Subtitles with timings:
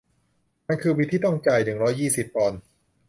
[0.67, 2.59] มันคือบิลที่ต้องจ่ายหนึ่งร้อยยี่สิบปอนด์